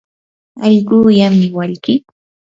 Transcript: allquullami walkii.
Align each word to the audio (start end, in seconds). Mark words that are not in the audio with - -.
allquullami 0.65 1.45
walkii. 1.57 1.99